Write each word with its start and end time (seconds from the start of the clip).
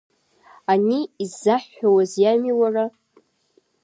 Ани, 0.71 0.99
иззаҳҳәауаз 1.23 2.11
иами, 2.21 2.51
уара. 2.59 2.85